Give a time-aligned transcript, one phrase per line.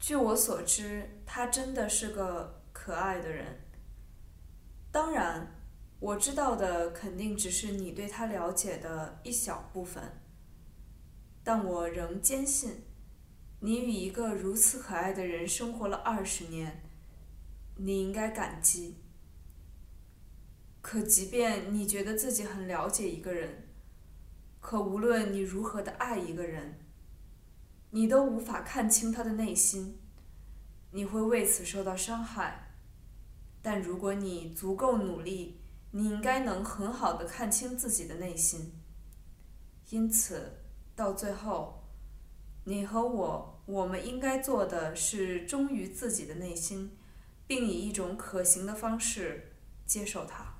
[0.00, 3.60] 据我所知，他真的是个可爱的人。
[4.90, 5.54] 当然，
[5.98, 10.02] 我知道的肯定只是你对他了解的一小部分，
[11.42, 12.84] 但我仍坚信，
[13.60, 16.82] 你与一个如此可爱的人生活了二十年，
[17.76, 19.02] 你应该感激。
[20.80, 23.68] 可即便你觉得自己很了解一个人，
[24.60, 26.78] 可无论你如何的爱一个人，
[27.90, 29.98] 你都无法看清他的内心，
[30.90, 32.74] 你会为此受到伤害。
[33.62, 38.74] 但如果你足够努力，你应该能很好的看清自己的内心。
[39.90, 40.58] 因此，
[40.94, 41.84] 到最后，
[42.64, 46.98] 你和我，我们应该做的是忠于自己的内心，
[47.46, 49.54] 并以一种可行的方式
[49.86, 50.54] 接受它。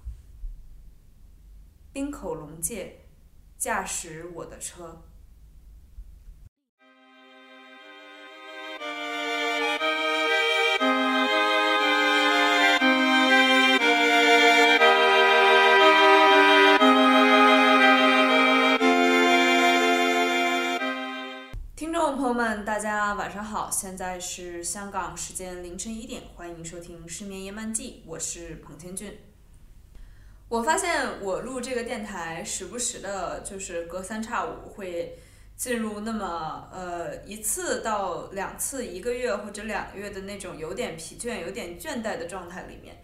[1.92, 3.06] 滨口龙介，
[3.58, 5.07] 驾驶我的车。
[21.78, 29.16] 听众朋友们，大家晚上好，现在是香港时间凌晨一点，欢迎收听《失眠夜漫记》，我是彭天俊。
[30.48, 35.20] 我发现我录这个电台，时不时的，就是隔三差五会
[35.54, 43.00] 进入那么呃一次到两次，一个月或者两个月的那种有点疲倦、有点倦怠的状态里面，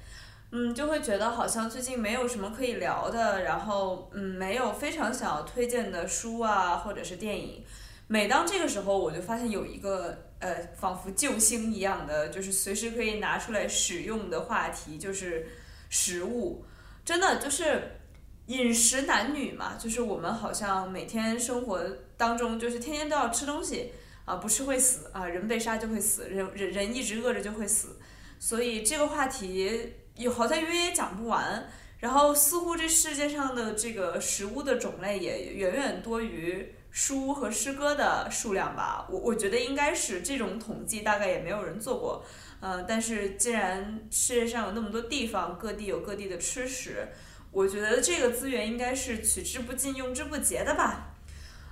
[0.50, 7.64] 嗯，就会觉得好像最近没有什么可以聊的，然后嗯，没有非常想要推荐的书啊，或者是电影。
[8.06, 15.46] 每当这个时候，我就发现有一个呃，仿佛救星一样的，就是随时可以拿出来使用的话题，就是
[15.88, 16.64] 食物。
[17.04, 17.98] 真的就是
[18.46, 21.82] 饮食男女嘛，就是我们好像每天生活
[22.16, 23.92] 当中，就是天天都要吃东西
[24.24, 27.98] 啊，不吃会死啊，人被杀就会死，人人人一直饿着就会死，
[28.38, 31.66] 所以这个话题有好像永远也讲不完。
[32.00, 39.04] 然后似乎这世界上的这个食物的种类也远远多于书和诗歌的数量吧。
[39.10, 42.24] 我我觉得应该是这种统计大概也没有人做过。
[42.60, 47.08] 嗯，但是既然世界上有那么多地方，各地有各地的吃食，
[47.50, 51.10] 我觉得这个资源应该是取之不尽、用之不竭的吧。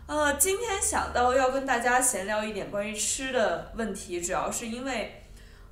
[0.09, 5.22] 呃，今天想到要跟大家闲聊一点关于吃的问题，主要是因为，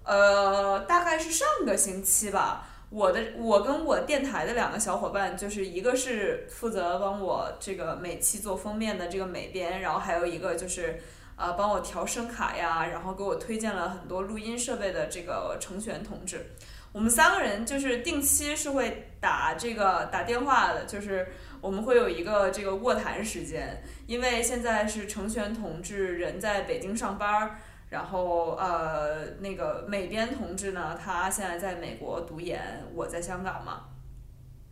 [0.05, 11.00] 呃，大概是上个星期吧，我的我跟我电台的两个小伙伴，就是一个是负责帮我这个每期做封面的这个美编，然后还有一个就是。
[11.43, 16.50] 呃，帮我调声卡呀，然后给我推荐了很多录音设备的这个程璇同志，
[16.93, 21.29] 我们三个人就是定期是会打这个打电话的，就是
[21.62, 27.56] 我们会有一个这个卧谈时间，因为现在是程璇同志人在北京上班儿，
[27.91, 33.84] 然后呃那个美编同志呢，他现在在美国读研，我在香港嘛，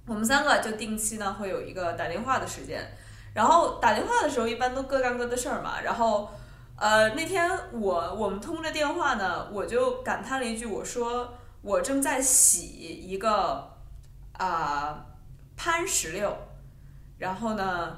[0.07, 2.81] 我们三个就定期呢会有一个打电话的时间，
[3.35, 6.31] 然后打电话的时候一般都各干各的事儿嘛，然后。
[6.81, 13.69] 呃，那天我我们通着电话呢，我就感叹了一句，我说我正在洗一个
[14.35, 15.05] 啊
[15.57, 16.33] 潘石榴，
[17.19, 17.97] 然后呢，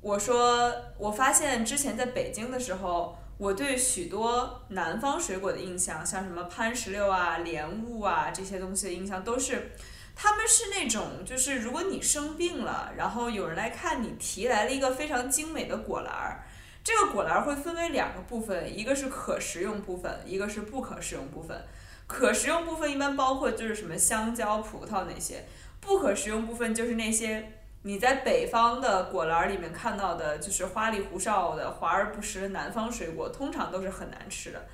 [0.00, 9.72] 我说我发现之前在北京的时候，我对许多南方水果的印象，像什么潘石榴啊、莲雾啊这些东西的印象，都是
[10.14, 16.44] 他们是那种就是如果你生病了，然后有人来看你，提来了一个非常精美的果篮儿。
[16.84, 21.64] 这个果篮儿会分为两个部分，一个是可食用部分，一个是不可食用部分。
[22.06, 25.46] 可食用部分一般包括就是什么香蕉、葡萄那些，
[25.80, 34.66] 不可食用部分就是那些你在北方的果篮里面看到的，就是花里胡哨的、华而不实的南方水果，通常都是很难吃的。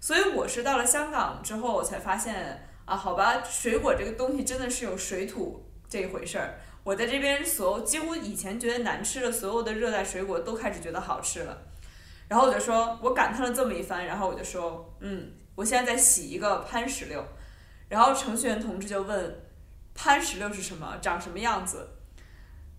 [0.00, 6.54] 所以我是到了香港之后，我才发现啊，好吧，水果这个东西真的是有水土这一回事儿。
[6.84, 11.56] 我在这边，所有几乎以前觉得难吃的所有的热带水果都开始觉得好吃了，
[12.28, 17.24] 然后我就说，我感叹了这么一番，然后我就说，嗯，我现在在洗一个潘石榴，
[17.88, 19.40] 然后程序员同志就问，
[19.94, 21.88] 潘石榴是什么，长什么样子？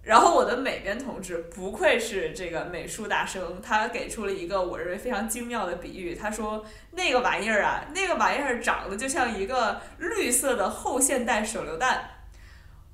[0.04, 12.10] 然后我的美编同志不愧是这个美术大生，他给出了一个我认为非常精妙的比喻，他说那个玩意儿啊，那个玩意儿长得就像一个绿色的后现代手榴弹。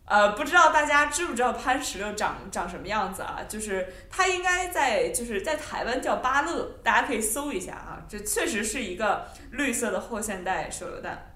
[0.06, 3.42] 呃，不知道大家知不知道潘石榴长长什么样子啊？
[3.48, 8.02] 就是它应该在就是在台湾叫巴乐，大家可以搜一下啊。
[8.10, 11.36] 这确实是一个绿色的后现代手榴弹。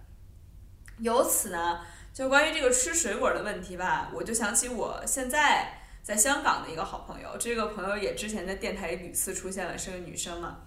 [1.00, 1.82] 由此呢，
[2.14, 10.60] 就关于这个吃水果的问题吧，我就想起我现在在香港的一个好朋友，这个朋友也之前在电台里屡次出现了，是个女生嘛。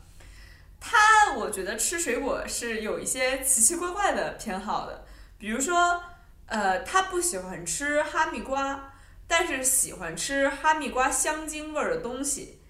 [0.81, 5.05] 她我觉得吃水果是有一些奇奇怪怪的偏好的，
[5.39, 6.03] 比如说，
[6.47, 8.93] 呃，她不喜欢吃哈密瓜，
[9.29, 12.61] 但是喜欢吃哈密瓜香精味儿的东西。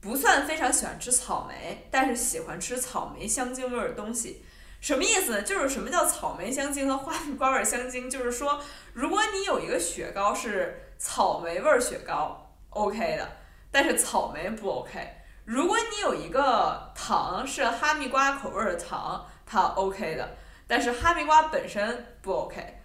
[0.00, 4.44] 不算非常喜欢吃草莓，但是喜欢吃草莓香精味儿的东西。
[4.84, 5.40] 什么意思呢？
[5.40, 8.10] 就是什么叫草莓香精和哈密瓜味香精？
[8.10, 8.60] 就是说，
[8.92, 13.26] 如果你有一个雪糕是草莓味雪糕，OK 的，
[13.70, 15.00] 但是草莓不 OK。
[15.46, 20.36] 如果你有一个糖是哈密瓜口味的糖，它 OK 的，
[20.66, 22.80] 但是哈密瓜本身不 OK。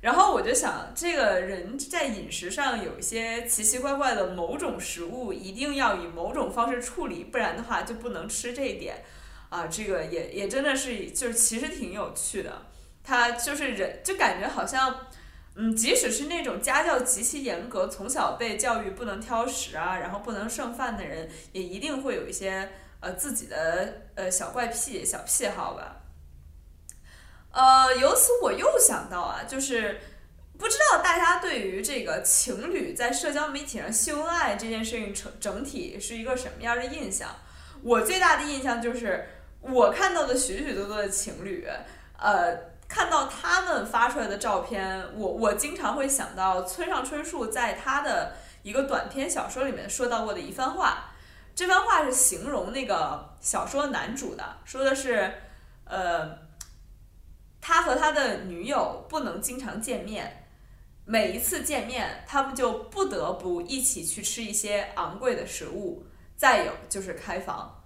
[0.00, 9.04] 然后我就想，这个人在饮食上有一些奇奇怪怪的某种食物，一定要以某种方式处理，不然的话就不能吃这一点。
[9.48, 12.66] 啊，这个也也真的是，就是其实挺有趣的。
[13.02, 15.08] 他就是人，就感觉好像，
[15.54, 26.02] 嗯，即使是那种家教极其严格，从小被教育不能挑食啊，然后不能剩饭的人，也一定会有一些呃自己的呃小怪癖、小癖好吧。
[27.50, 29.98] 呃，由此我又想到啊，就是
[30.58, 37.34] 不知道大家对于这个情侣在社交媒体上秀恩爱这件事情整整体是一个什么样的印象？
[37.82, 39.26] 我最大的印象就是
[39.60, 41.66] 我看到的许许多多的情侣，
[42.18, 42.56] 呃，
[42.88, 51.10] 看到他们发出来的照片，我我经常会想到村上春树在他的一个短篇小说里面说到过的一番话，
[51.54, 55.32] 这番话是形容那个小说男主的，说的是，
[55.84, 56.48] 呃。
[57.60, 60.46] 他和他的女友不能经常见面，
[61.04, 66.06] 每一次见面，他们就不得不一起去吃一些昂贵的食物。
[66.36, 67.77] 再有就是开房，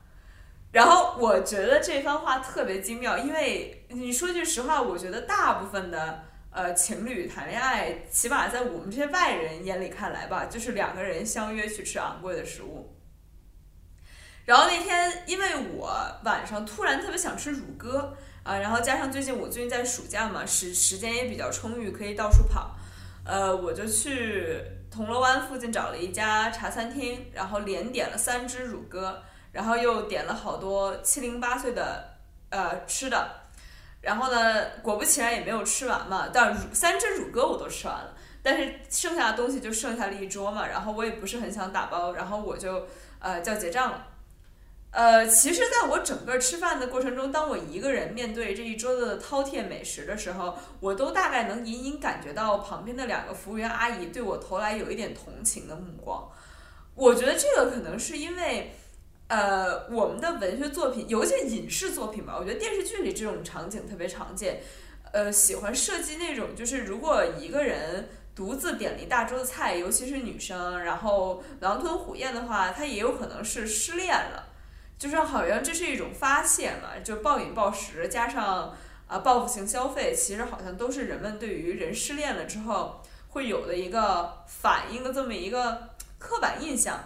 [0.73, 12.99] 然后我觉得这番话特别精妙，因为你说句实话，我觉得大部分的呃情侣谈恋爱，起码在我们这些外人眼里看来吧，就是两个人相约去吃昂贵的食物。
[14.45, 15.47] 然后那天，因为
[15.77, 18.17] 我晚上突然特别想吃乳鸽。
[18.45, 22.75] 啊，然后加上最近我最近在暑假嘛，时时间也比较充裕，可以到处跑，
[23.25, 24.61] 呃，我就去
[24.91, 29.23] 铜锣湾附近找了一家茶餐厅，然后连点了三只乳鸽，
[29.53, 32.17] 然后又点了好多七零八碎的
[32.51, 33.31] 呃吃的，
[34.01, 42.87] 然后呢，果不其然也没有吃完嘛，但乳三只乳鸽我都吃完了，但是剩下的东西就剩下了一桌嘛，然后我也不是很想打包，然后我就
[43.19, 44.09] 呃叫结账了。
[44.91, 56.31] 呃，其实，在我整个吃饭的过程中，当我一个人面对这一桌子的饕餮美食的时候，我都大概能隐隐感觉到旁边的两个服务员阿姨对我投来有一点同情的目光。
[56.95, 58.77] 我觉得这个可能是因为，
[59.33, 64.61] 呃，我们的文学作品，尤其影视作品吧，我觉得电视剧里这种场景特别常见。
[65.11, 74.51] 呃，喜欢设计那种，就是如果一个人独自点了一大桌子菜，尤其是女生，然后狼吞虎咽的话，他也有可能是失恋了。
[74.99, 78.77] 就是好像这是一种发泄嘛，就暴饮暴食加上
[79.07, 85.89] 啊报复性消费，其实好像都是人们对于人失恋了之后会有的一个反应的这么一个
[86.19, 87.03] 刻板印象。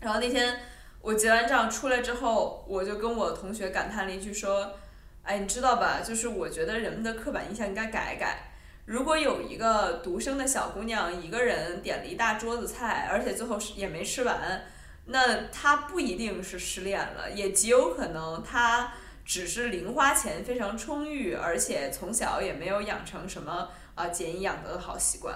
[0.00, 0.60] 然后那天
[1.00, 4.74] 我结完账出来之后，我就跟我同学感叹了一句说
[5.22, 6.00] ：“哎，你知道吧？
[6.04, 8.50] 就是我觉得人们的刻板印象应该改一改。
[8.84, 14.64] 如果有一个独生的小姑娘一个人点了一大桌子菜，而且最后也没吃完。”
[15.10, 18.92] 那她不一定是失恋了，也极有可能她
[19.24, 25.34] 只是零花钱非常充裕，而且从小也没有养成什么啊俭以养德的好习惯。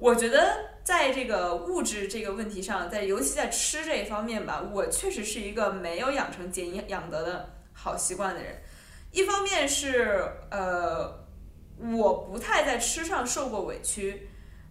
[0.00, 8.62] 我觉得在这个物质这个问题上，在尤其在吃这一方面吧，我确实是一个没有养成俭养德的好习惯的人。
[9.12, 11.26] 一方面是呃，
[11.78, 14.26] 我不太在吃上受过委屈。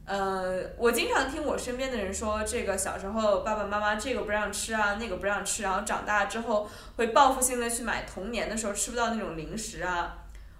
[0.05, 10.18] 呃，我经常听我身边的人说，这个小时候爸爸妈妈这个不让吃啊，那个不让吃，然后长大之后会报复性的去买童年的时候吃不到那种零食啊。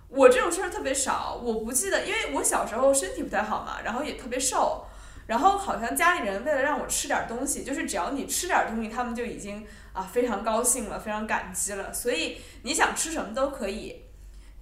[0.09, 4.85] 我这种事儿特别少，我不记得，因为我小时候身体不太好嘛，然后也特别瘦，
[5.27, 14.03] 然后好像家里人为了让我吃点东西，就是只要你吃点东西，他们就已经啊非常高兴了，非常感激了，所以你想吃什么都可以，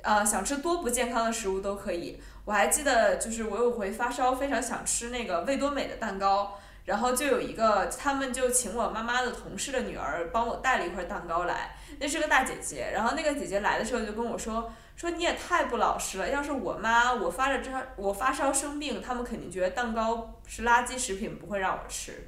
[0.03, 2.21] 呃，想吃多不健康的食物都可以。
[2.43, 22.27] 我还记得，就是我有回发烧，非常想吃那个味多美的蛋糕，然后就有一个，他们就请我妈妈的同事的女儿帮我带了一块蛋糕来，那是个大姐姐，然后那个姐姐来的时候就跟我说，说你也太不老实了，要是我妈我发着这我发烧生病，他们肯定觉得蛋糕是垃圾食品，不会让我吃，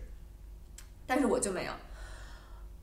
[1.07, 1.71] 但是我就没有，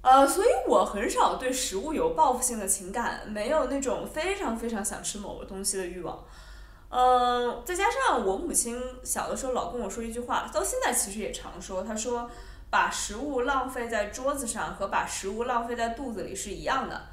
[0.02, 6.24] 呃，所以我很少对食物有报复性的情感，没有那种非常非常想吃某个东西的欲望。
[6.88, 11.84] 嗯，再加上我母亲小的时候老跟我说一句话，到现在其实也常说。
[11.84, 12.28] 她说，
[12.70, 17.06] 把食物浪费在桌子上和把食物浪费在肚子里是一样的。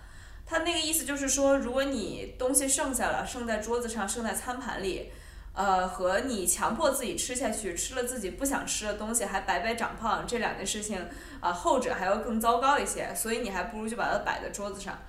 [0.45, 5.11] 他那个意思就是说，如果你东西剩下了，剩在桌子上，剩在餐盘里，
[5.53, 10.99] 呃，和你强迫自己吃下去，吃了自己不想吃的东西，还白白长胖，这两件事情
[11.39, 13.13] 啊，后者还要更糟糕一些。
[13.15, 14.99] 所以你还不如就把它摆在桌子上。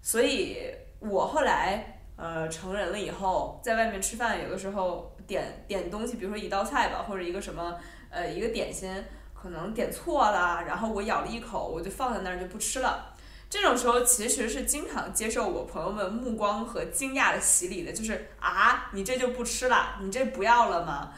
[0.00, 0.58] 所以
[1.00, 7.76] 我后来呃成人了以后，在外面吃饭，有的时候点点东西，比如说一道菜吧，或者一个什么
[8.08, 13.15] 呃一个点心，可能点错了，然后我咬了一口，我就放在那儿就不吃了。
[13.48, 21.12] 这种时候其实是经常接受我朋友们目光和惊讶的洗礼的，就是啊，你这就不吃了，你这不要了吗？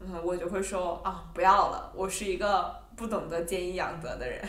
[0.00, 4.42] 嗯，我就会说啊，不要了，我是一个不懂得见义养德的人。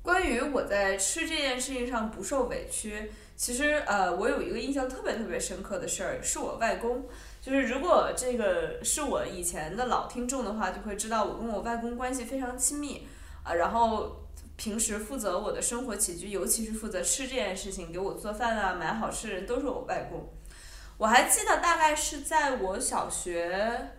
[0.00, 7.04] 关于我在吃这件事情上不受委屈，其实呃，我有一个印象特别特别深刻的事儿，是我外公。
[7.42, 13.08] 就是如果这个是我以前的老听众的话，就会知道我跟我外公关系非常亲密
[13.42, 14.16] 啊，然后。
[14.60, 20.28] 平时负责我的生活起居，尤其是负责吃这件事情，给我做饭啊，买好吃的都是我外公。
[20.98, 23.92] 我还记得大概是在我小学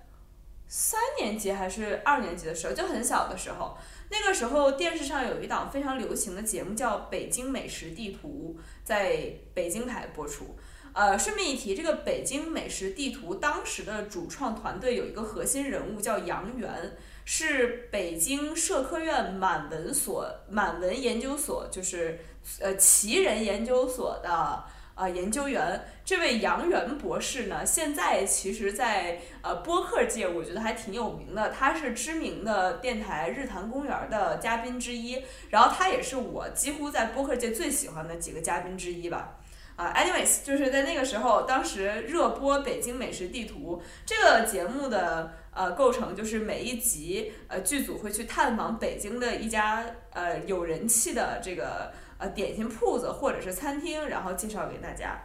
[0.68, 3.76] 三年级还是二年级的时候，就很小的时候。
[4.12, 10.56] 那个时候电视上有一档非常流行的节目叫《北京美食地图》，在北京台播出。
[10.94, 16.96] 呃，顺便一提，这个《北京美食地图》当时的主创团队有一个核心人物叫杨元。
[17.26, 22.20] 是北京社科院满文所满文研究所，就是
[22.60, 24.64] 呃奇人研究所的
[24.96, 25.86] 呃研究员。
[26.04, 31.50] 这位杨元博士呢，现在其实，在呃播客界，我觉得还挺有名的。
[31.50, 39.38] 他是知名的电台日坛公园的嘉宾之一，然后他也是我几乎在播客界最喜欢的几个嘉宾之一吧。
[39.78, 55.22] 啊，anyways，就是在那个时候，当时热播《北京美食地图》这个节目的呃构成，就是每一集呃剧组会去探访北京的一家呃有人气的这个呃点心铺子或者是餐厅，然后介绍给大家。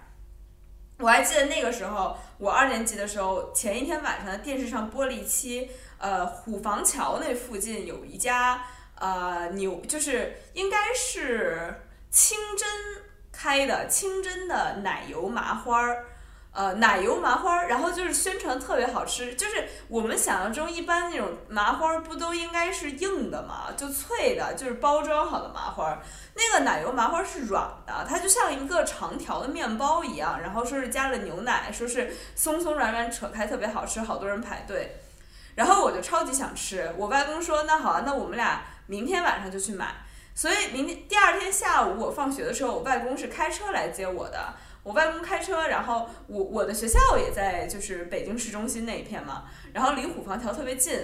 [0.98, 8.64] 我还记得那个时候，我二年级的时候，前一天晚上电视上播了一期，呃，虎坊桥那附近有一家
[8.94, 13.06] 呃牛，就是应该是清真。
[13.38, 16.06] 开的清真的奶油麻花儿，
[16.56, 25.98] 呃，奶油麻花儿，然后就是宣传特别好吃，就是我们想象中一般那种麻花儿不都应该是硬的嘛，就脆的，就是包装好的麻花儿。
[26.34, 34.96] 那个奶油麻花儿是软的，它就像一个长条的面包一样，然后说是加了牛奶，说是松松软软，扯开特别好吃，好多人排队。
[35.56, 39.94] 然后我就超级想吃，我外公说那好啊，那我们俩明天晚上就去买。
[40.34, 44.54] 所以明天第二天下午我放学的时候，我外公是开车来接我的。
[44.86, 50.96] 我外公开车，然后我我的学校也在就是北京市中心那一片嘛，然后离虎坊桥特别近，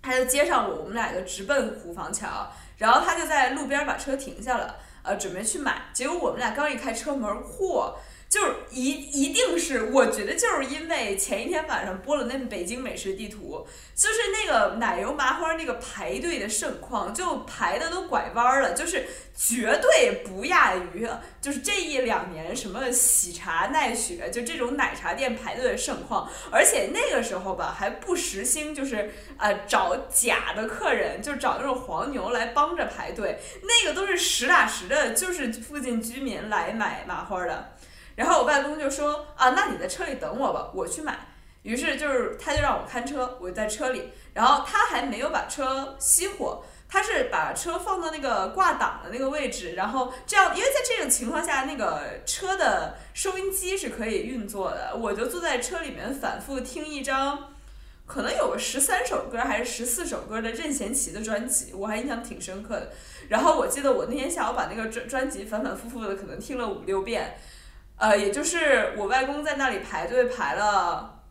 [0.00, 5.86] 他就接上我，我们俩就直奔虎坊桥，然后他就在路边把车停下了，呃，准备去买。
[5.92, 7.92] 结果我们俩刚一开车门，嚯！
[8.28, 19.06] 就是一一定是，我觉得就是因为前一天晚上播了那北京美食地图，就是那个奶油麻花那个排队的盛况，就排的都拐弯了，就是
[19.36, 21.08] 绝对不亚于
[21.40, 37.72] 就是这一两年什么喜茶、奈雪就这种奶茶店排队的盛况，而且那个时候吧还不时兴就是呃找假的客人，就找那种黄牛来帮着排队，那个都是实打实的，就是附近居民来买麻花的。
[38.16, 41.28] 然后我外公就说啊，那你在车里等我吧，我去买。
[41.62, 44.10] 于是就是他就让我看车，我在车里。
[44.34, 54.94] 然后他还没有把车熄火，他是把车放到那个挂档的那个位置，然后这样，因为在这种情况下，那个车的收音机是可以运作的。
[54.96, 57.52] 我就坐在车里面反复听一张，
[58.06, 62.92] 可能有十三首歌还是十四首歌的任贤齐的专辑，我还印象挺深刻的。
[63.28, 67.36] 然后我记得我那天下午把那个专专辑反反复复的可能听了五六遍。
[67.98, 71.22] 呃，也就是我外公在那里排队排了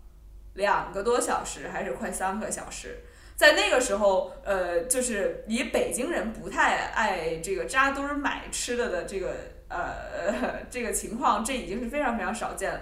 [0.53, 3.03] 两个多小时，还是快三个小时。
[3.36, 9.36] 在那个时候，呃，就是以北京人不太爱这个扎堆儿买吃的的这个
[9.67, 12.79] 呃 这个情况，这已经是非常非常少见了。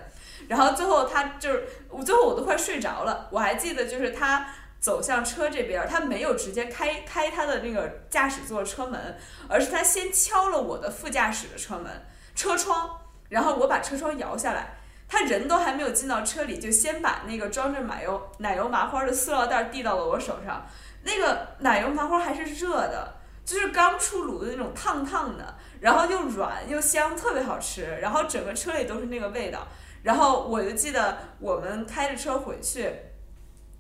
[0.48, 1.64] 然后最后他就是，
[2.06, 3.28] 最后我都快睡着了。
[3.32, 4.48] 我还记得就是他
[4.80, 9.18] 走向车这边，他没有直接开开他的那个驾驶座车门，
[9.50, 13.00] 而是他先敲了我的副驾驶的车门车窗。
[13.34, 14.76] 然后我把车窗摇下来，
[15.10, 20.68] 他人都还没有进到车里，就先把那个装着奶油奶油麻花的塑料袋递到了我手上。
[21.02, 27.98] 那个奶油麻花还是热的，就是刚出炉的那种烫烫的，然后又软又香，特别好吃。
[28.00, 29.68] 然后整个车里都是那个味道。
[30.04, 32.94] 然后我就记得我们开着车回去，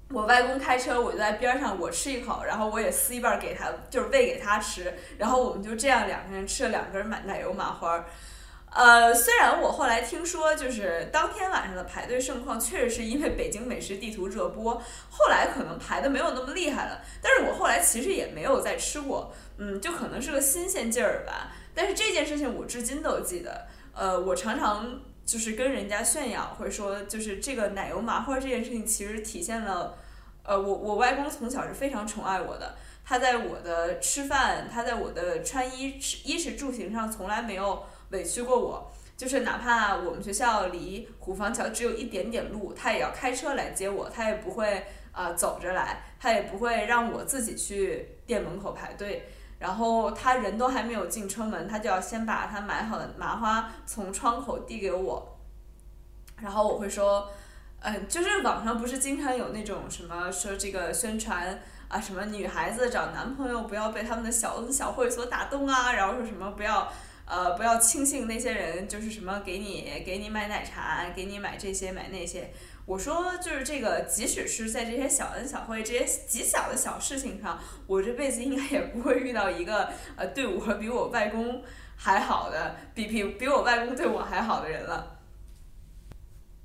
[0.10, 8.04] 我外公开车，我就在边上，我吃一口，然后我也撕一半给他，就是喂给他吃，然后我们就这样两个人吃了两根奶奶油麻花。
[8.76, 14.74] 呃，虽然我后来听说，就是当天晚上的排队盛况确实是因为北京美食地图热播，
[15.12, 17.00] 后来可能排的没有那么厉害了。
[17.22, 21.52] 但是我后来其实也没有再吃过，嗯，就可能是个新鲜劲儿吧。
[21.76, 29.96] 但是这件事情我至今都记得，呃，我常常就是跟人家炫耀，或者说就是这个奶油麻花这件事情，其实体现了，
[30.42, 32.76] 呃，我我外公从小是非常宠爱我的，
[33.06, 37.86] 他在我的吃饭，他在我的穿衣吃衣食住行上从来没有。
[38.14, 49.28] 委屈过我，就是哪怕我们学校离虎坊桥只有一点点路，他也要开车来接我，他也不会啊走着来，他也不会让我自己去店门口排队。
[49.60, 55.40] 然后他人都还没有进车门，他就要先把他买好的麻花从窗口递给我，
[56.42, 57.30] 然后我会说，
[57.80, 66.92] 嗯，就是网上不是经常有那种什么说这个宣传啊，什么女孩子找男朋友不要被他们的小恩小惠所打动啊，然后说什么不要。
[67.26, 72.52] 呃，不要轻信那些人，就是什么给你给你买奶茶，给你买这些买那些。
[72.86, 81.64] 我说就是这个，即使是在这些小恩小惠、这些极小的小事情上，我这辈子应该也不会遇到一个呃对我比我外公
[81.96, 85.22] 还好的，比比比我外公对我还好的人了。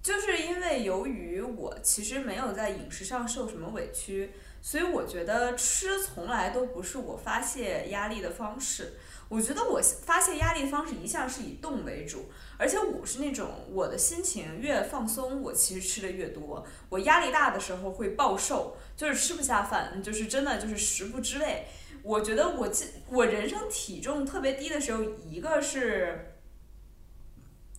[0.02, 8.94] 就是因为由于我其实没有在饮食上受什么委屈，所以我觉得吃从来都不是我发泄压力的方式。
[9.28, 16.64] 我觉得我发泄压力的方式一向是以动为主，而且我是那种我的心情越放松，我其实吃的越多。
[16.88, 21.66] 我压力大的时候会暴瘦，就是吃不下饭，就是真的就是食不知味。
[22.02, 26.38] 我觉得我记我人生体重特别低的时候，一个是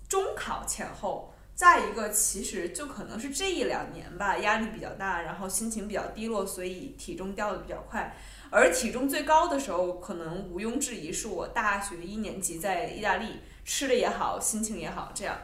[0.08, 1.28] 中考前后，
[1.60, 8.16] 再一个其实就可能是这一两年吧，压力比较大，然后心情比较低落，所以体重掉的比较快。
[8.50, 15.38] 而体重最高的时候，可能毋庸置疑是我大学一年级在意大利吃的也好，心情也好这样。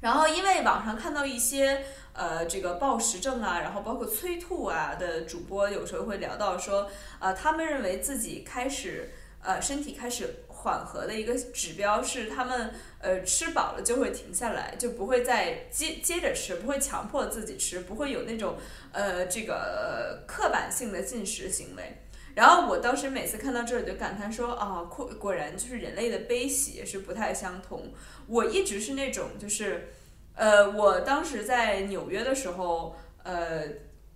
[0.00, 9.12] 然后因为网上看到一些呃这个暴食症啊，然后包括催吐啊的主播，有时候会聊到说，呃他们认为自己开始
[9.44, 10.42] 呃身体开始。
[10.58, 18.56] 缓和的一个指标是，他们呃吃饱了就会停下来，就不会再接接着吃，不会强迫自己吃，不会有那种
[18.92, 21.98] 呃这个刻板性的进食行为。
[22.34, 27.92] 然后我当时每次看到这儿就感叹说啊，果果然就是人类的悲喜是不太相同。
[28.26, 29.88] 我一直是那种就是
[30.34, 33.62] 呃，我当时在纽约的时候呃。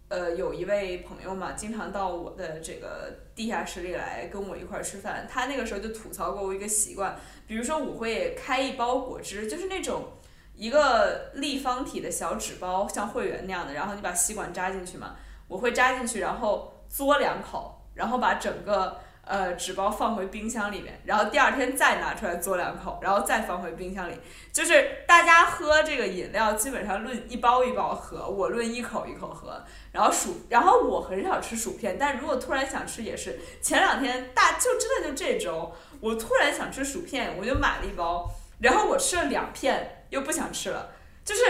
[0.09, 5.27] 呃，有一位朋友嘛，经常到我的这个地下室里来跟我一块儿吃饭。
[5.29, 10.13] 他那个时候就吐槽过我一个习惯，比如说我会开一包果汁，就是那种
[10.55, 15.17] 一个立方体的小纸包，像会员那样的，然后你把吸管扎进去嘛，
[15.49, 19.01] 我会扎进去，然后嘬两口，然后把整个。
[19.33, 24.15] 呃，纸包放回冰箱里面，然后第二天再拿出来嘬两口，然后再放回冰箱里。
[24.53, 29.65] 就是大家喝这个饮料，基本上论一包一包喝，我论一口一口喝。
[29.91, 40.91] 然后薯，然后我很少吃薯片，但如果突然想吃，也是前两天大就真的就这周，我突然想吃薯片，我就买了一包，然后我吃了两片，又不想吃了，
[41.25, 41.43] 就是。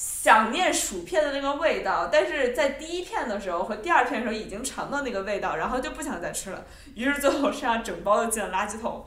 [0.00, 9.06] 想念薯片的那个味道，但是在第一片的时候和第二片的时候已经尝到那个味道，然后就不想再吃了，于是最后剩下整包的进了垃圾桶。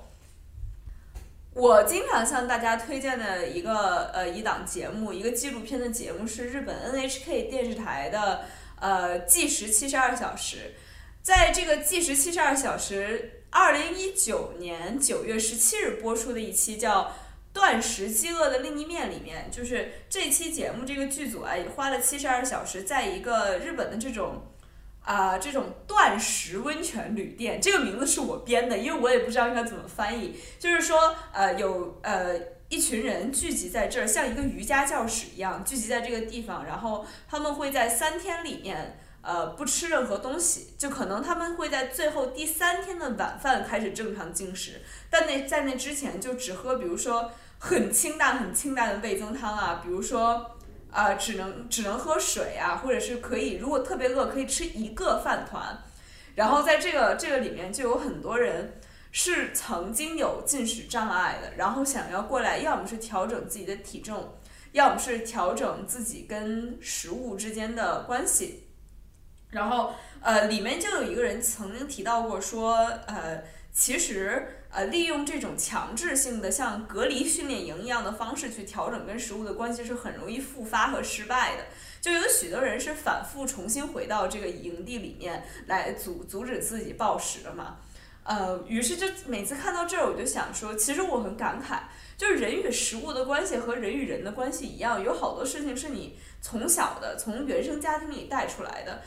[1.54, 8.42] 我经常向大家推荐的一个呃一档节目，一个纪录片的节目是日本 NHK 电视台的
[8.82, 10.74] 呃计时七十二小时，
[11.22, 17.16] 在这个计时七十二小时二零一九年九月十七日播出的一期叫。
[17.54, 24.48] 断食饥饿的另一面里面，就是这期节目这个剧组啊，也花了七十二小时，在一个日本的这种
[25.04, 30.36] 啊这种断食温泉旅店，这个名字是我编的，因为我也不知道应该怎么翻译。
[30.58, 38.98] 就是说，呃，有呃一群人聚集在这儿，像一个瑜伽教室一样聚集在这个地方，然后他们会在三天里面。
[39.24, 47.32] 呃，不吃任何东西，就可能他们会在最后第三天的晚饭开始正常进食，但那在那之前就只喝，比如说
[47.64, 50.58] 很清淡、很清淡的味增汤啊，比如说
[50.90, 55.78] 啊，只能只能喝水啊，或者是可以，如果特别饿，可以吃一个饭团。
[56.34, 64.34] 然后在这个这个里面就有很多人是曾经有进食障碍的，然后想要过来，要么是调整自己的体重，
[64.72, 68.70] 要么是调整自己跟食物之间的关系。
[69.52, 81.66] 然后，呃，里面就有一个人曾经提到过，说，呃，其实呃利用这种强制性的像隔离训练营一样的方式去调整跟食物的关系，是很容易复发和失败的。
[82.00, 87.78] 就有许多人是反复重新回到这个营地里面来阻阻止自己暴食的嘛。
[88.24, 91.80] 呃，于是就每次看到这儿，我就想说，其实我很感慨，
[92.18, 99.02] 就是人与食物的关系和人与人的关系一样，有好多事情是你从小的从原生家庭里带出来的。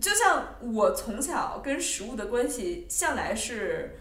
[0.00, 3.98] 就像我从小跟食物的关系向来是。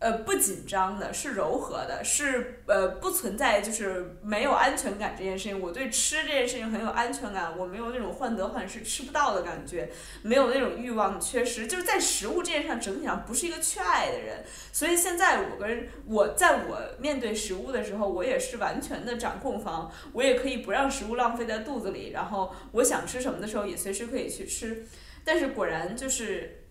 [0.00, 5.60] 呃，不紧张的，是柔和的，是呃不存在就是没有安全感这件事情。
[5.60, 9.90] 我对吃这件事情很有安全感，我没有那种患得患失吃不到的感觉，
[10.22, 14.44] 没有那种欲望缺失，就是在食物这件事上整体上不是一个缺爱的人。
[14.72, 24.86] 所以现在我跟我在我面对食物的时候，我也是完全的掌控方，我也可以不让食物浪费在肚子里，然后我想吃什么的时候也随时可以去吃。
[25.24, 26.62] 但是果然就是。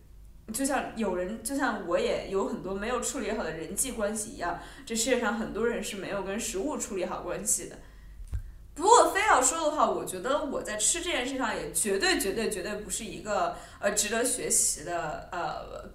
[0.53, 7.77] 就像有人，就像我也有很多没有处理好的人际关系一样，这世界上很多人是没有跟食物处理好关系的。
[8.73, 15.89] 不过非要说的话，我觉得我在吃这件事上也绝对绝对绝对不是一个呃值得学习的呃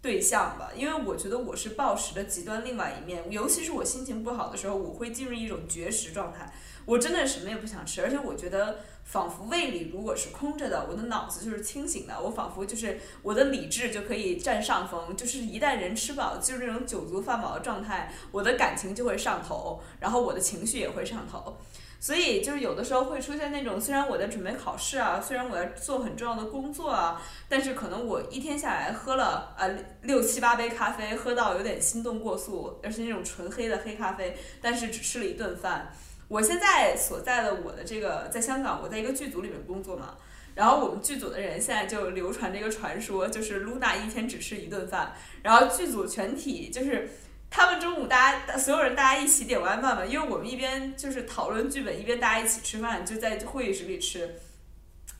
[0.00, 6.50] 对象吧，因为我觉得我是暴食的极端另外一面，尤其是我心情不好的时候，我会进入一种绝食状态，
[6.88, 8.76] 我真的什么也不想吃，而且我觉得。
[9.08, 15.16] 仿佛胃里如果是空着的，我的脑子就是清醒的，我仿佛就是我的理智就可以占上风。
[15.16, 21.56] 就是一旦人吃饱，就是那种酒足饭饱的状态，我的感情就会上头，然后我的情绪也会上头。
[21.98, 35.90] 所以就是有的时候会出现那种，虽然我在准备考试啊，虽然我在做很重要的工作啊，但是可能我一天下来喝了呃六七八杯咖啡，喝到有点心动过速，而且那种纯黑的黑咖啡，但是只吃了一顿饭。
[36.28, 40.14] 我现在所在的我的这个在香港，我在一个剧组里面工作嘛，
[40.54, 47.08] 然后我们剧组的人现在就流传这个传说，就是露娜一天只吃一顿饭，然后剧组全体就是
[47.48, 54.34] 他们中午大家所有人大家一起点外卖嘛，因为我们一边就是讨论剧本，一边大家一起吃饭，就在会议室里吃。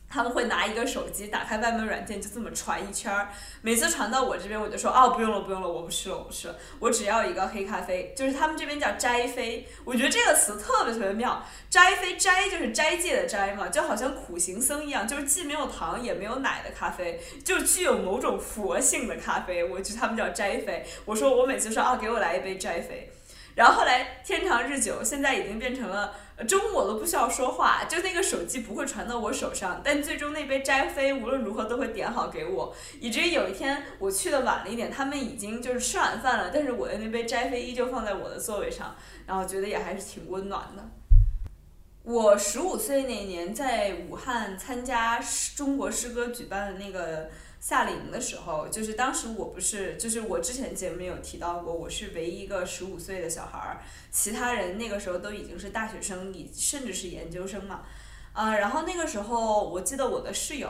[0.09, 3.29] 他们会拿一个手机，打开外卖软件，就这么传一圈儿。
[3.61, 8.11] 每次传到我这边，我就说哦，不用了，不用了，我不吃了，我不吃了，我只要一个黑咖啡。
[8.17, 11.45] 就是他们这边叫斋啡，我觉得这个词特别特别妙。
[11.69, 19.63] 斋啡斋就是斋戒的斋嘛，就好像苦行僧一样，就是既没有糖也没有奶的咖啡，就具有某种佛性的咖啡。
[19.63, 20.83] 我觉得他们叫斋啡。
[21.05, 23.11] 我说我每次说啊，给我来一杯斋啡。
[23.55, 26.13] 然后后来天长日久，现在已经变成了。
[26.47, 40.89] 中午我都不需要说话，就那个手机不会传到我手上，但最终那杯斋啡无论如何都会点好给我，以至于有一天我去的晚了一点，他们已经就是吃晚饭了，但是我的那杯斋啡依旧放在我的座位上，然后觉得也还是挺温暖的。
[42.03, 45.19] 我十五岁那年在武汉参加
[45.57, 47.29] 中国诗歌举办的那个。
[47.59, 57.81] 夏令营的时候，就是当时我不是，就是我之前节目有提到过，我是唯一一个十五岁的小孩儿，其他人那个时候都已经是大学生，已甚至是研究生嘛，
[58.31, 60.69] 啊，然后那个时候我记得我的室友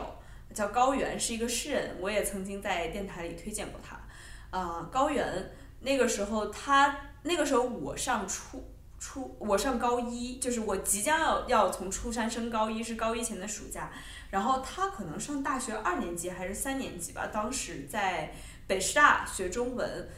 [0.52, 8.64] 叫高原，是一个诗人，我也曾经在电台里推荐过他，啊，高原那个时候他那个时候我上初
[9.00, 13.90] 初我上高一，就是我即将要要从初三升高一，是高一前的暑假。
[14.30, 18.32] 然后他可能上大学二年级还是三年级吧，当时在
[18.68, 20.08] 北师大学中文，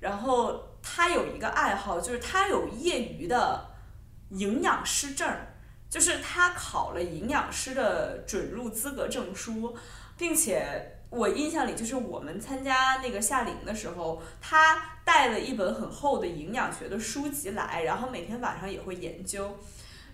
[0.00, 3.70] 然后他有一个爱好，就是他有业余的
[4.30, 5.26] 营养师证，
[5.88, 9.74] 就是他考了营养师的准入资格证书，
[10.18, 19.58] 并且我印象里就是我们参加那个夏令营的时候，他带了一本很厚的营养学的书籍来，然后每天晚上也会研究。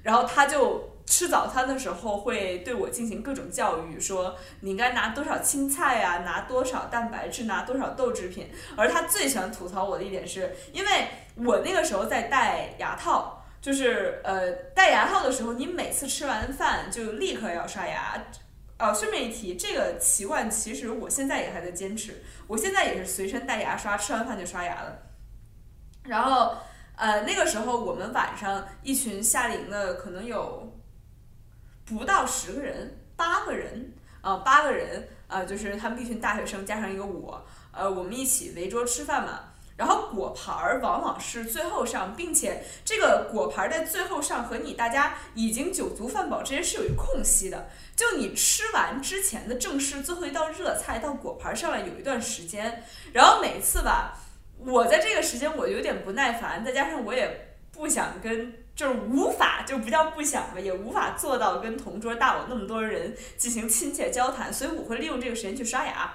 [0.02, 8.48] 然后他就吃早餐的时候会对我进行各种教育，说你应该拿多少青菜呀，拿多少蛋白质，拿多少豆制品。
[8.76, 18.20] 而他最喜欢吐槽我的一点是，因为我那个时候在戴牙套，就是呃戴牙套的时候，你每次吃完饭就立刻要刷牙。
[18.78, 24.98] 哦，顺便一提，这个习惯其实我现在也还在坚持，我现在也是随身带牙刷，吃完饭就刷牙了。
[26.04, 26.56] 然后。
[27.00, 30.76] 呃，那个时候我们晚上一群夏令营的可能有
[31.84, 39.44] 不到十个人，八个人，啊，八个人，呃，就是他们一群大学生加上一个我，呃，我们一起围桌吃饭嘛。
[39.78, 54.18] 然后果盘儿往往是最后上，并且这个果盘儿在最后上和你大家已经酒足饭饱之间是有一空隙的，就你吃完之前的正式最后一道热菜到果盘上来有一段时间，然后每次吧。
[54.58, 66.12] 我在这个时间我有点不耐烦，再加上我也不想跟，就是无法，就不叫不想吧，也无法做到跟同桌大我那么多人进行亲切交谈，所以我会利用这个时间去刷牙。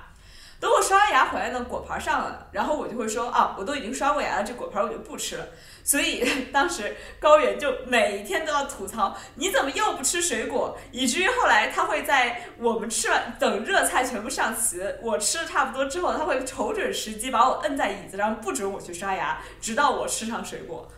[0.63, 5.45] 等我刷完牙回来呢，果盘上了，然后我就会说啊，我都已经刷过牙了，这果盘我就不吃了。
[5.83, 6.23] 所以
[6.53, 10.77] 当时高原就每天都要吐槽，你怎么又不吃水果？
[10.93, 20.89] 以至于后来他会在我们吃完等热菜全部上齐，我吃的差不多之后，他会瞅准时机把我摁在椅子上，不准我去刷牙，直到我吃上水果。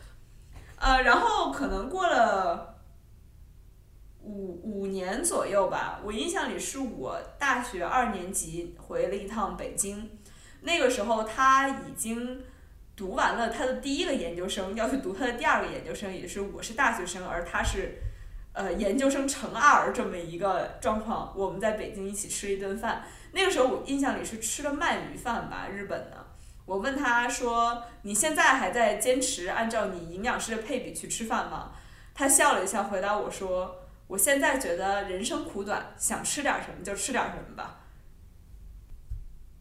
[0.78, 2.75] 呃，然后可能过了
[4.26, 10.10] 五五年左右吧，我印象里是我大学二年级回了一趟北京，
[10.62, 12.44] 那个时候他已经。
[12.98, 18.02] 读完了他的第一个研究生，要去读他的第二个研究生，也是我是大学生，而他是，
[18.54, 21.34] 呃，研究生乘二这么一个状况。
[21.36, 26.26] 我们在北京一起吃一顿饭，那个时候我印象里是吃了鳗鱼饭吧，日本的。
[26.66, 31.74] 我问他说：“你现在还在坚持按照你营养师的配比去吃饭吗？”
[32.16, 33.76] 他笑了一下，回答我说
[34.08, 37.82] ：“我现在觉得人生苦短，想吃点什么就吃点什么吧。”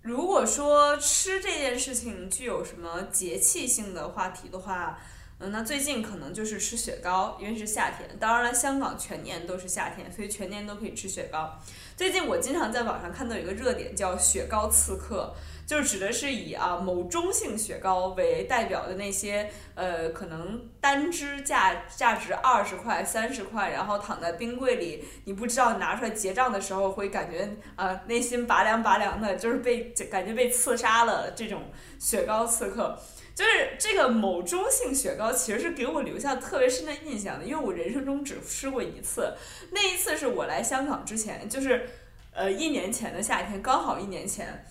[0.03, 4.99] 如果说吃这件事情具有什么节气性的话题的话，
[5.39, 8.09] 嗯，那最近可能就是吃雪糕，因为是夏天。
[8.21, 11.59] 当然了，香港全年都是夏天，所以全年都可以吃雪糕。
[11.97, 15.35] 最近我经常在网上看到一个热点，叫“雪糕刺客”。
[15.67, 31.63] 就指的是以啊某中性雪糕为代表的那些呃可能单支价价值二十块三十块，然后躺在冰柜里，你不知道拿出来结账的时候会感觉啊内心拔凉拔凉的，就是被感觉被刺杀了这种
[31.99, 32.99] 雪糕刺客，
[33.35, 39.35] 就是这个某中性雪糕其实是给我留下特别深的印象的，因为我人生中只吃过一次，
[39.73, 41.89] 那一次是我来香港之前，就是
[42.35, 44.65] 呃一年前的夏天，刚好一年前。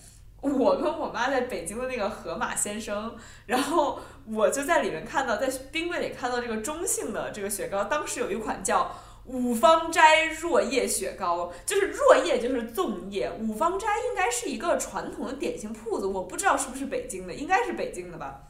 [0.44, 18.42] 我跟我妈在北京的那个河马先生，然后我就在里面看到，在冰柜里看到这个中性的这个雪糕，当时有一款叫五芳斋若叶雪糕，就是若叶就是粽叶，五芳斋应该是一个传统的点心铺子，我不知道是不是北京的，应该是北京的吧，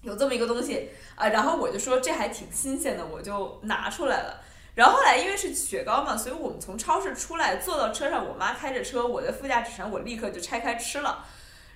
[0.00, 4.40] 有这么一个东西啊，然后我就说这还挺新鲜的，我就拿出来了。
[4.80, 11.22] 然后后来因为是雪糕嘛，所以我们从超市出来，坐到车上，我妈开着车，我在副驾驶上，我立刻就拆开吃了。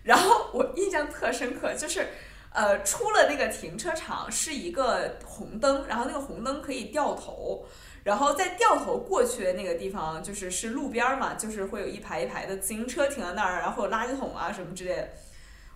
[0.05, 2.09] 然后我印象特深刻，就是，
[2.51, 7.67] 呃，出了那个停车场是一个红灯，然后那个红灯可以掉头，
[8.05, 15.11] 然后在掉头过去的那个地方，就是是路边嘛，就是会有一排一排的自行车停在那儿，然后有垃圾桶啊什么之类的。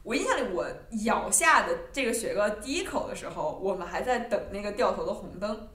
[0.03, 0.67] 我印象里，我
[1.05, 5.69] 咬下的这个雪糕第一口的时候，我们还在等那个掉头的红灯。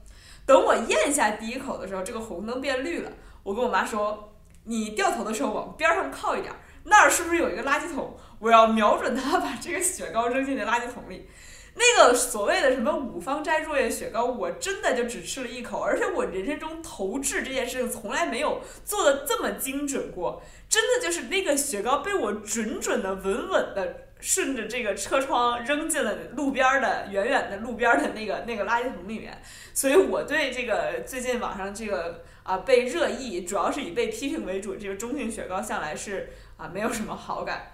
[0.46, 3.10] 等我咽下第一口的时候，这个红灯变绿了。
[3.42, 4.32] 我跟我妈说
[4.64, 6.52] ：“你掉头的时候往边上靠一点，
[6.84, 8.16] 那儿是不是有一个垃圾桶？
[8.38, 11.28] 我要瞄准它，把这个雪糕扔进那垃圾桶里。”
[11.76, 20.40] 那个所谓的什么五芳斋若叶雪糕，我真的就只吃了一口，而且我人生中投掷这件事情从来没有做的这么精准过。
[20.68, 24.03] 真的就是那个雪糕被我准准的、稳稳的。
[24.24, 29.38] 顺着这个车窗扔进了路边的远远的路边的那个那个垃圾桶里面，
[29.74, 37.70] 所以我对这个最近网上这个啊被热议，主要是以被批评为主，这个中性雪糕向来是啊没有什么好感。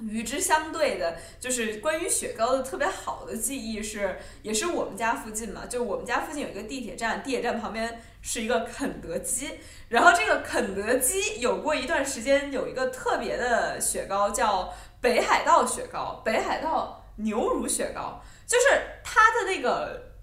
[0.00, 9.50] 与之相对的，就是关于雪糕的特别好的记忆是，也是我们家附近嘛，就我们家附近有一个地铁站，地铁站旁边是一个肯德基，
[9.90, 14.72] 然后这个肯德基有过一段时间有一个特别的雪糕叫。
[15.02, 18.66] 北海道雪糕，北海道牛乳雪糕，就是
[19.04, 20.14] 它的那个，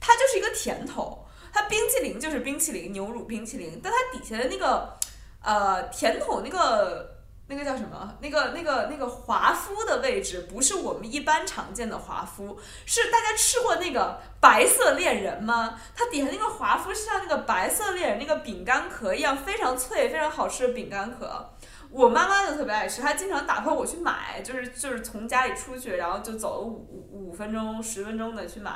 [0.00, 4.98] 它就是一个甜头，它冰淇淋就是冰淇淋，牛乳冰淇淋，但它底下的那个，
[5.42, 8.16] 呃，甜筒那个那个叫什么？
[8.20, 15.78] 那个那个那个华夫的位置不是我们一般常见的华夫，是大家吃过那个白色恋人吗？
[15.94, 21.50] 它底下那个华夫是像那个白色恋人那个饼干壳一样，非常脆，非常好吃的饼干壳。
[21.92, 28.72] 我妈妈就特别爱吃，她经常打发我去买，就是就是从家里出去，然后就走了五五分钟十分钟的去买。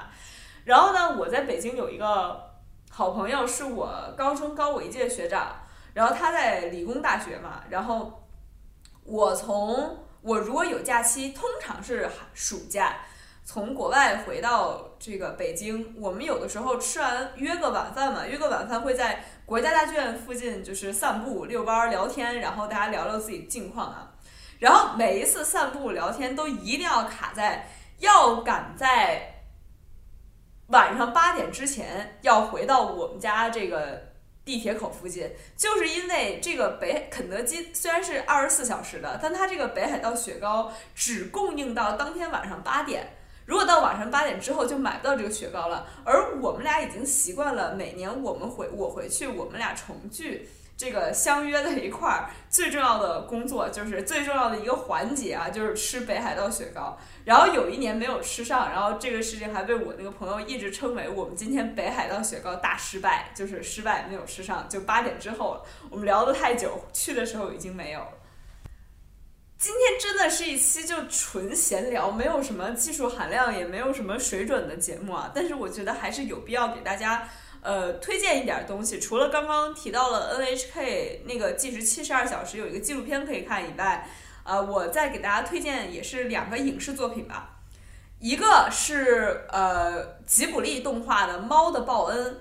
[0.65, 2.39] 然后呢，我在北京有一个
[2.91, 5.63] 好朋友，是我高中高我一届学长，
[5.95, 7.63] 然后他在理工大学嘛。
[7.71, 8.29] 然后
[9.05, 12.97] 我从我如果有假期，通常是暑假，
[13.45, 19.25] 从国外回到这个北京，我们有的时候吃完约个晚饭嘛，约个晚饭会在。
[19.47, 24.13] 国家大剧院附近就是散步、遛弯、聊天，然后大家聊聊自己近况啊。
[24.59, 27.69] 然后每一次散步聊天都一定要卡在
[28.01, 29.45] 要赶在
[30.67, 43.16] 晚上八点之前要回到我们家这个地铁口附近，就是因为这个北肯德基虽然是二十四小时的，但它这个北海道雪糕只供应到当天晚上八点。
[43.47, 56.99] 如果到晚上八点之后就买不到这个雪糕了，而我们俩已经习惯了每年我们回我回去，我们俩重聚，这个相约在一块儿，最重要的工作就是最重要的一个环节啊，就是吃北海道雪糕。
[57.25, 64.69] 然后有一年没有吃上，然后这个事情还被我那个朋友一直称为我们今天北海道雪糕大失败，就是失败没有吃上。
[64.69, 68.09] 就八点之后，我们聊得太久，去的时候已经没有了。
[69.59, 75.33] 今天真的是一期就纯闲聊，没有什么技术含量，也没有什么水准的节目啊。
[75.35, 77.29] 但是我觉得还是有必要给大家。
[77.63, 84.09] 呃，推荐一点东西，除了刚刚提到了 NHK 那个计时七十二小时有一个纪录片可以看以外，
[84.45, 87.57] 呃，我再给大家推荐也是两个影视作品吧，
[88.21, 92.35] 一个是呃吉卜力动画的《猫的报恩》，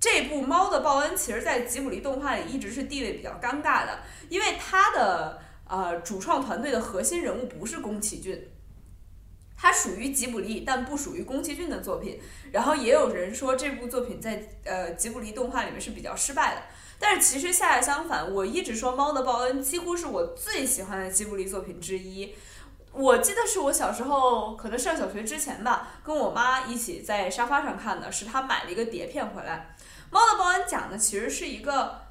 [0.00, 3.98] 这部《猫的报恩》其实在吉卜力动画里一直是地位比较尴尬的，
[4.30, 8.50] 因为它的呃主创团队的核心人物不是宫崎骏。
[9.58, 12.20] 它属于吉卜力，但不属于宫崎骏的作品。
[12.52, 16.62] 然后也有人说这部作品在呃吉卜力动画里面是比较失败的。
[16.98, 22.34] 但是其实恰恰相反，我一直说《猫的报恩》几乎是我最喜欢的吉卜力作品之一。
[22.92, 29.74] 我记得是我小时候可能上小学之前吧，跟我妈一起在沙发上看的，是她买了一个碟片回来。
[30.14, 32.05] 《猫的报恩》讲的其实是一个。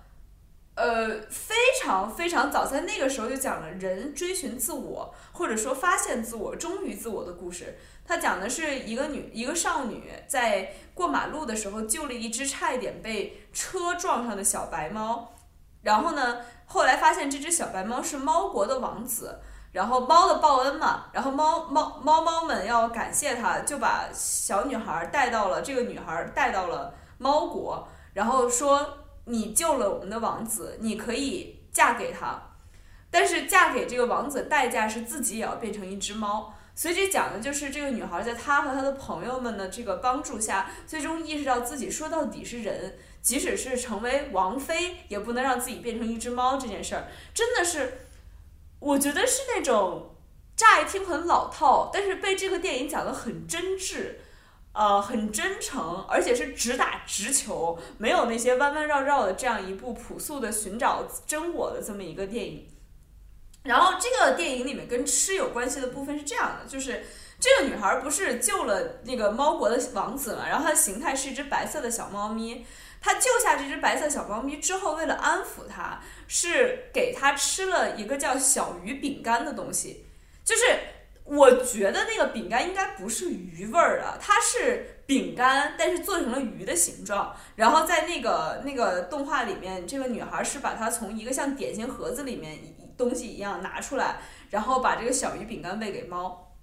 [0.75, 7.77] 呃，非常非常早，在那个时候就讲了人追寻自我，或者说发现自我、忠于自我的故事。
[8.05, 15.33] 他讲的是一个女，一个少女在过马路的时候救了一只差一点被车撞上的小白猫，
[15.81, 19.39] 然后呢，后来发现这只小白猫是猫国的王子，
[19.71, 29.04] 然后猫的报恩嘛，然后猫猫猫猫们要感谢他，就把小女孩带到了这个女孩带到了猫国，然后说。
[29.25, 32.55] 你救了我们的王子，你可以嫁给他，
[33.09, 36.53] 但是嫁给这个王子代价是自己也要变成一只猫。
[36.77, 47.99] 所以这讲的就是这个女孩在她和她的朋友们的这个帮助下，最终意识到自己说到底是人，即使是成为王妃，也不能让自己变成一只猫这件事儿，真的是，
[48.79, 50.15] 我觉得是那种
[50.57, 54.15] 乍一听很老套，但是被这个电影讲的很真挚。
[54.75, 62.67] 呃，很真诚，而且是直打直球，没有那些弯弯绕绕的这样一部朴素的寻找真我的这么一个电影。
[63.63, 67.05] 然后这个电影里面跟吃有关系的部分是这样的，就是
[67.39, 72.65] 这个女孩不是救了那个猫国的王子嘛，然后她的形态是一只白色的小猫咪，
[72.99, 80.05] 她救下这只白色小猫咪之后，为了安抚它，是给它吃了一个叫小鱼饼干的东西，
[80.43, 80.63] 就是。
[81.25, 87.35] 我觉得那个饼干应该不是鱼味儿的，它是饼干，但是做成了鱼的形状。
[87.55, 92.59] 然后在那个那个动画里面，这个女孩是把它从一个像点心盒子里面
[92.95, 94.17] 东西一样拿出来，
[94.51, 96.55] 然后把这个小鱼饼干喂给猫。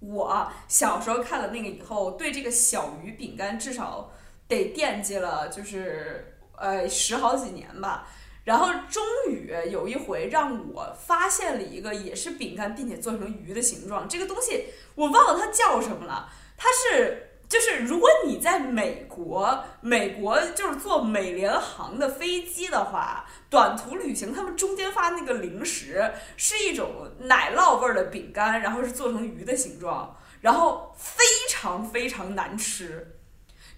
[0.00, 4.12] 我小时候看了那个以后，对这个小鱼饼干至少
[4.46, 8.06] 得惦记了，就是呃十好几年吧。
[8.44, 14.08] 然后终于有一回让我发现了一个也是饼干，并且做成鱼的形状。
[14.08, 16.28] 这个东西我忘了它叫什么了。
[16.56, 33.16] 它是就是如果你在美国，美国就是坐美联航的飞机的话，短途旅行他们中间发那个零食是一种奶酪味儿的饼干，然后是做成鱼的形状，然后非常非常难吃。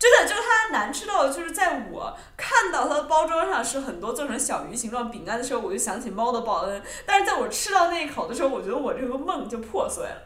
[0.02, 6.82] 真的就是它难吃到，就是在我看到它的包装上是很多做成小鱼形状饼干的时候，我就想起猫的报恩。
[7.06, 10.22] 但是在我吃到那一口的时候，我觉得我这个梦就破碎了。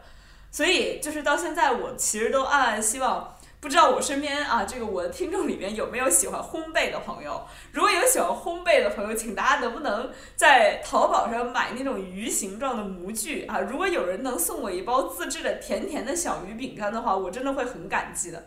[0.50, 7.46] 所以就是到现在，我其实都暗暗希望，不知道我身边啊，这个我的听众里面有没有喜欢烘焙的朋友？
[7.72, 13.60] 如果有喜欢烘焙的朋友，请大家能不能在淘宝上买那种鱼形状的模具啊？
[13.60, 18.42] 如果有人能送我一包自制的甜甜的小鱼饼干的话，我真的会很感激的。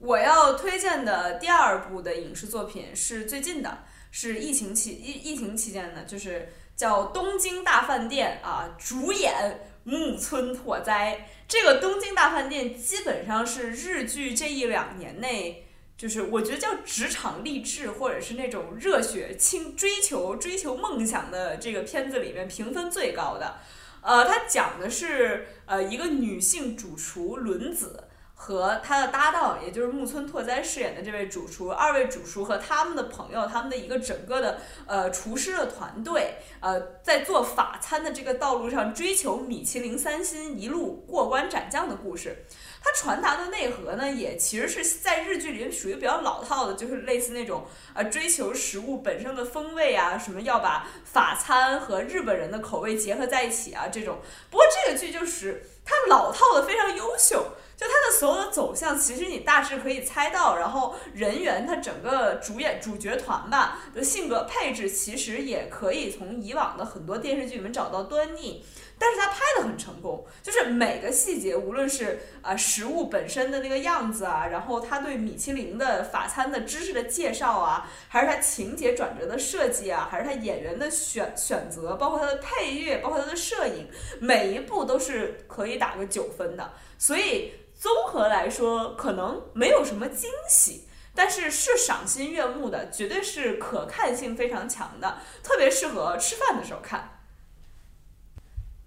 [0.00, 3.78] 我要推荐的第二部的影视作品是最近的，
[4.12, 11.26] 是疫情期疫疫情期间的，就是叫《东京大饭店》啊，主演木村拓哉。
[11.48, 23.56] 这个《东京大饭店》基本上是日剧这一两年内，就是我觉得叫职场励志或者是那种热血青追求追求梦想的这个片子里面评分最高的。
[24.00, 28.04] 呃，它讲的是呃一个女性主厨轮子。
[28.40, 42.44] 和他的搭档，也就是木村拓哉饰演的这位主厨，二位主厨和他们的朋友，他们的一个整个的呃厨师的团队，呃，在做法餐的这个道路上追求米其林三星，一路过关斩将的故事。
[42.80, 54.20] 它传达的内核呢，也其实是在日剧里面属于比较老套的，就是类似那种呃追求食物本身的风味啊，什么要把法餐和日本人的口味结合在一起啊这种。
[54.48, 57.44] 不过这个剧就是它老套的非常优秀。
[57.78, 68.64] 就它的所有的走向，其实你大致可以猜到，然后人员他整个主演主角团吧的性格配置，其实也可以从以往的很多电视剧里面找到端倪。
[69.00, 86.72] 但是他拍的很成功，就是每个细节，无论是啊食物本身的那个样子啊，然后他对米其林的法餐的知识的介绍啊，还是他情节转折的设计啊，还是他演员的选选择，包括他的配乐，包括他的摄影，每一步都是可以打个九分的。
[86.98, 97.20] 所以综合来说，可能没有什么惊喜，但是是赏心悦目的，绝对是可看性非常强的，特别适合吃饭的时候看。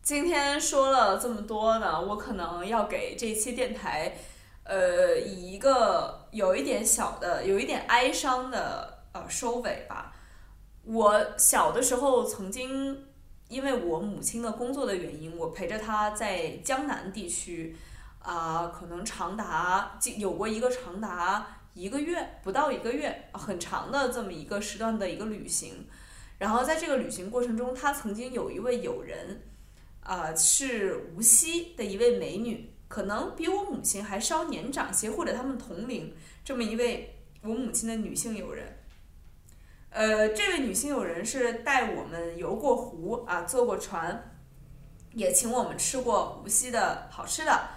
[0.04, 4.18] 今天说了这么多呢，我可能要给这期电台，
[4.64, 10.14] 呃，以一个有一点小的、有一点哀伤的呃收尾吧。
[10.84, 13.08] 我小的时候曾经
[13.48, 17.78] 因为我母亲的工作的原因，我陪着她在江南地区，
[18.22, 25.88] 啊，可能长达有过一个长达一个月不到一个月很长的这么一个时段的一个旅行。
[26.38, 29.43] 然后在这个旅行过程中，他曾经有一位友人。
[30.03, 36.15] 啊，是无锡的一位美女，可能比我母亲还稍年长些，或者他们同龄。
[36.43, 38.80] 这么一位我母亲的女性友人，
[39.91, 44.32] 呃，这位女性友人是带我们游过湖啊，坐过船，
[45.13, 47.69] 也请我们吃过无锡的好吃的。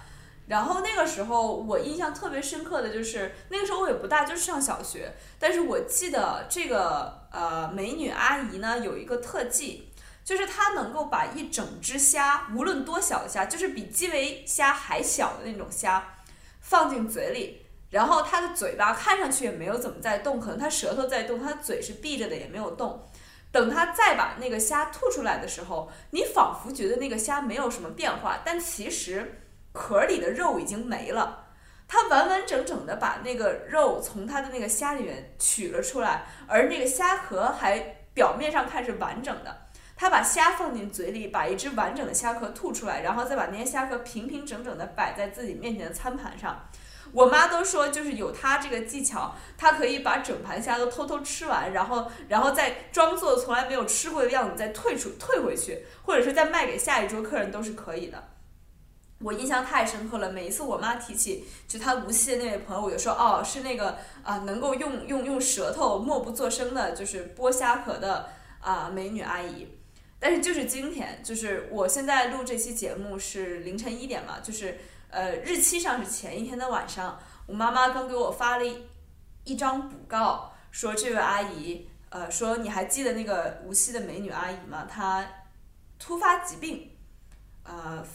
[0.47, 9.91] 然后那个时候我印象特别深刻的就是，那个时候我也不大，就是上小学，但是我记得这个呃美女阿姨呢有一个特技。
[10.25, 16.15] 就是它能够把一整只虾，无论多小的虾，就是比基围虾还小的那种虾，
[16.61, 23.07] 放进嘴里，然后它的嘴巴看上去也没有怎么在动，可能它舌头在动，它嘴是闭着的也没有动。
[23.51, 29.44] 等它再把那个虾吐出来的时候，你仿佛觉得那个虾没有什么变化，但其实
[29.75, 31.43] 壳里的肉已经没了。
[31.87, 37.77] 他完完整整的把那个肉从他的那个虾里面取了出来，而那个虾壳还
[38.15, 39.67] 表面上看是完整的。
[39.95, 46.67] 他把虾放进嘴里，把一只完整的虾壳吐出来，然后再把那些虾壳平平整整的摆在自己面前的餐盘上。
[47.13, 58.21] 我妈都说，就是有他这个技巧，他可以把整盘虾都偷偷吃完，然后，然后再装作从来没有吃过的样子再退出退回去，或者是再卖给下一桌客人都是可以的。
[59.25, 68.29] 我印象太深刻了，每一次我妈提起就她无锡的那位朋友，我就说哦，是那个啊，能够用用用舌头默不作声的，就是剥虾壳的
[68.61, 69.67] 啊美女阿姨。
[70.19, 74.77] 但是就是今天，就是我现在录这期节目是凌晨一点嘛，就是
[75.09, 77.17] 呃日期上是前一天的晚上，
[77.47, 78.63] 我妈妈刚给我发了
[79.43, 84.87] 一张补告，说这位阿姨，呃说你还记得那个无锡的美女阿姨吗？
[84.87, 85.27] 她
[85.97, 86.91] 突发疾病，
[87.63, 88.05] 呃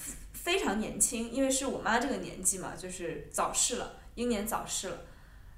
[0.43, 4.97] 非常年轻，因为是我妈这个年纪嘛，就是早逝了，英年早逝了。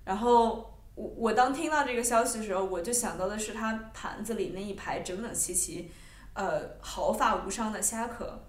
[0.04, 5.90] 然后我我当听到这个消息的时候，我就想到的是她盘子里那一排整整齐齐。
[6.34, 8.42] 呃，毫发无伤的虾壳，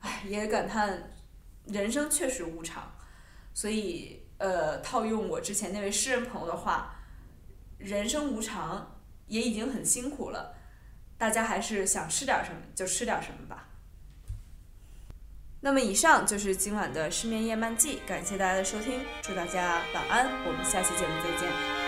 [0.00, 1.12] 唉，也感叹
[1.66, 2.90] 人生确实无常，
[3.52, 6.96] 所以呃，套用我之前那位诗人朋友的话，
[7.76, 10.54] 人生无常也已经很辛苦了，
[11.18, 13.68] 大家还是想吃点什么就吃点什么吧。
[15.64, 21.81] 那么以上就是今晚的失眠夜漫记，感谢大家的收听，祝大家晚安，我们下期节目再见。